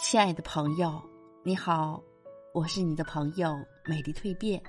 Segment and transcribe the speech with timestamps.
[0.00, 1.02] 亲爱的朋友，
[1.42, 2.00] 你好，
[2.54, 3.52] 我是你的朋友
[3.84, 4.62] 美丽蜕变。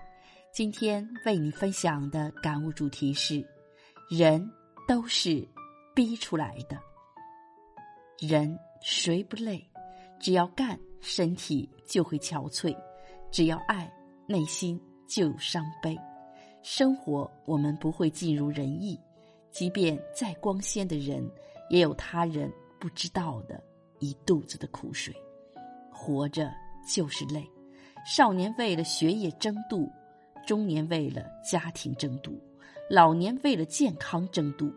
[0.52, 3.48] 今天为你分享的感悟主题是：
[4.10, 4.44] 人
[4.88, 5.48] 都是
[5.94, 6.76] 逼出来的。
[8.18, 9.64] 人谁不累？
[10.20, 12.76] 只要干，身体就会憔悴；
[13.30, 13.90] 只要爱，
[14.28, 15.96] 内心就有伤悲。
[16.64, 19.00] 生活我们不会尽如人意，
[19.52, 21.24] 即便再光鲜的人，
[21.70, 23.64] 也有他人不知道的。
[24.00, 25.16] 一肚子的苦水，
[25.92, 26.52] 活着
[26.88, 27.50] 就是累。
[28.06, 29.92] 少年为了学业争渡，
[30.48, 32.42] 中年为了家庭争渡，
[32.90, 34.74] 老年为了健康争渡。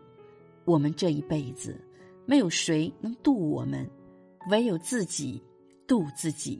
[0.65, 1.79] 我们这一辈子，
[2.25, 3.89] 没有谁能渡我们，
[4.49, 5.41] 唯有自己
[5.87, 6.59] 渡自己。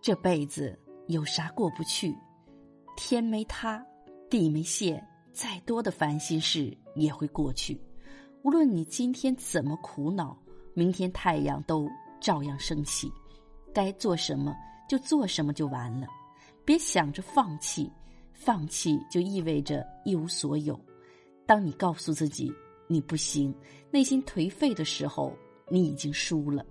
[0.00, 2.16] 这辈子有啥过不去？
[2.96, 3.84] 天没塌，
[4.28, 7.80] 地没陷，再多的烦心事也会过去。
[8.42, 10.36] 无论你今天怎么苦恼。
[10.74, 11.88] 明天太阳都
[12.20, 13.10] 照样升起，
[13.74, 14.54] 该做什么
[14.88, 16.06] 就做什么就完了，
[16.64, 17.90] 别想着放弃，
[18.32, 20.78] 放弃就意味着一无所有。
[21.46, 22.52] 当你告诉自己
[22.86, 23.54] 你不行，
[23.90, 25.36] 内心颓废的时候，
[25.68, 26.64] 你已经输了。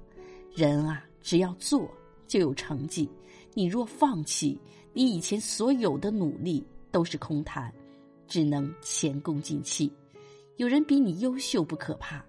[0.54, 1.90] 人啊，只要做
[2.28, 3.10] 就有成绩。
[3.54, 4.60] 你若放弃，
[4.94, 7.74] 你以前所有的努力都是空谈，
[8.28, 9.92] 只能前功尽弃。
[10.58, 12.24] 有人比你优秀不可怕。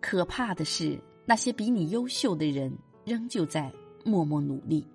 [0.00, 2.72] 可怕的是，那些比你优秀的人
[3.04, 3.72] 仍旧在
[4.04, 4.86] 默默努力。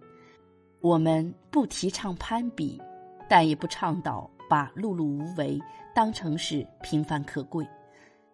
[0.80, 2.82] 我们不提倡攀比，
[3.30, 5.60] 但也不倡导把碌碌无为
[5.94, 7.68] 当成是平凡可贵。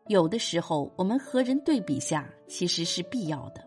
[0.08, 3.64] 有的时候，我们和人对比下其实是必要的，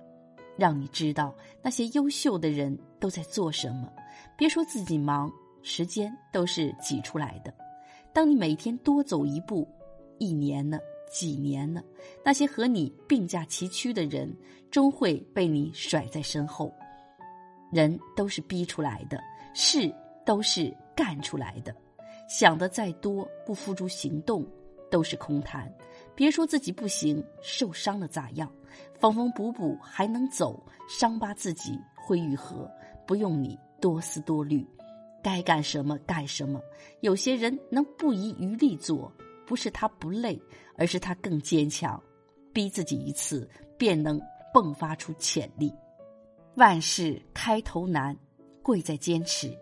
[0.57, 3.93] 让你知道那些优秀的人都在做什么。
[4.37, 5.31] 别说自己忙，
[5.63, 7.55] 时间都是挤出来的。
[8.13, 9.69] 当你每天多走一步，
[10.19, 10.79] 一年呢？
[11.13, 11.85] 几年了，
[12.25, 14.35] 那些和你并驾齐驱的人，
[14.71, 16.73] 终会被你甩在身后。
[17.71, 19.21] 人都是逼出来的，
[19.55, 19.95] 事
[20.25, 21.75] 都是干出来的。
[22.29, 24.47] 想的再多，不付诸行动，
[24.91, 25.71] 都是空谈。
[26.15, 28.51] 别说自己不行，受伤了咋样？
[28.99, 32.71] 缝缝补补还能走，伤疤自己会愈合，
[33.07, 34.67] 不用你多思多虑。
[35.23, 36.61] 该干什么干什么。
[37.01, 39.13] 有些人能不遗余力做。
[39.53, 40.41] 不是他不累，
[40.79, 42.03] 而是他更坚强。
[42.55, 43.47] 逼自己一次，
[43.77, 44.19] 便能
[44.55, 45.71] 迸发出潜力。
[46.55, 48.17] 万事开头难，
[48.63, 49.55] 贵在坚持。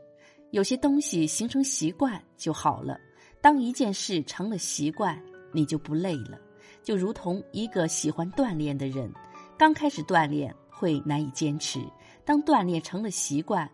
[0.52, 3.00] 有些东西形成习惯就好了。
[3.40, 5.20] 当一件事成了习惯，
[5.52, 6.38] 你就不累了。
[6.84, 9.12] 就如同一个喜欢锻炼的人，
[9.58, 11.80] 刚开始锻炼会难以坚持，
[12.24, 13.68] 当锻炼成了习惯，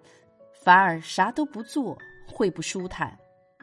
[0.65, 1.95] 反而啥都不做
[2.27, 3.15] 会不舒坦。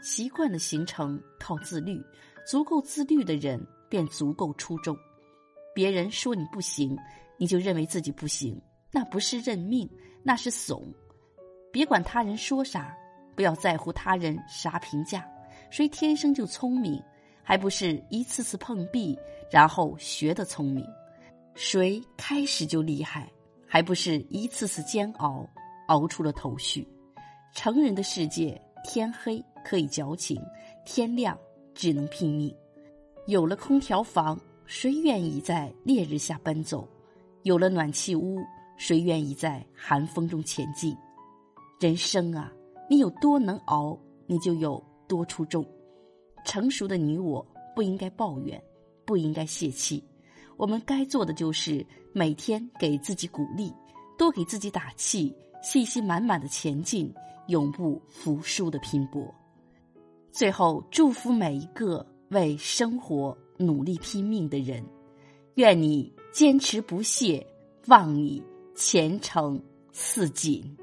[0.04, 2.00] 习惯的形成靠自律。
[2.46, 3.60] 足够自律的人，
[3.90, 4.98] 便足够出众。
[5.74, 6.98] 别人说你不行，
[7.38, 8.62] 你就认为自己不行，
[8.92, 9.90] 那不是认命，
[10.24, 10.84] 那是怂。
[11.72, 12.96] 别管他人说啥，
[13.36, 15.28] 不要在乎他人啥评价。
[15.72, 17.02] 谁天生就聪明，
[17.42, 19.18] 还不是一次次碰壁，
[19.50, 20.86] 然后学的聪明？
[21.56, 23.32] 谁开始就厉害，
[23.68, 25.48] 还不是一次次煎熬，
[25.88, 26.88] 熬出了头绪？
[27.56, 30.40] 成人的世界，天黑可以矫情，
[30.86, 31.36] 天亮。
[31.74, 32.54] 只能拼命。
[33.28, 36.88] 有了空调房，谁愿意在烈日下奔走？
[37.44, 38.40] 有了暖气屋，
[38.78, 40.96] 谁愿意在寒风中前进？
[41.80, 42.52] 人生啊，
[42.90, 45.66] 你有多能熬，你就有多出众。
[46.46, 47.46] 成熟的你我
[47.76, 48.62] 不应该抱怨，
[49.06, 50.04] 不应该泄气。
[50.58, 53.74] 我们该做的就是每天给自己鼓励，
[54.18, 57.14] 多给自己打气，信心满满的前进，
[57.48, 59.34] 永不服输的拼搏。
[60.34, 64.84] 最后，祝福每一个为生活努力拼命的人，
[65.54, 67.46] 愿你坚持不懈，
[67.86, 68.42] 望你
[68.74, 69.62] 前程
[69.92, 70.76] 似锦。